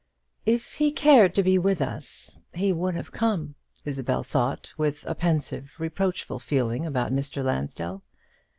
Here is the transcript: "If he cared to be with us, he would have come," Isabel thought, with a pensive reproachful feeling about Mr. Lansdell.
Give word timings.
"If 0.47 0.73
he 0.73 0.91
cared 0.91 1.35
to 1.35 1.43
be 1.43 1.59
with 1.59 1.79
us, 1.79 2.39
he 2.55 2.73
would 2.73 2.95
have 2.95 3.11
come," 3.11 3.53
Isabel 3.85 4.23
thought, 4.23 4.73
with 4.75 5.05
a 5.05 5.13
pensive 5.13 5.73
reproachful 5.77 6.39
feeling 6.39 6.87
about 6.87 7.13
Mr. 7.13 7.43
Lansdell. 7.43 8.01